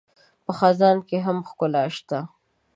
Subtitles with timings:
[0.45, 2.17] په خزان کې هم ښکلا شته